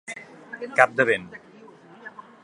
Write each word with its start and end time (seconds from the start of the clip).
Cap 0.79 0.95
de 1.01 1.05
vent. 1.09 1.27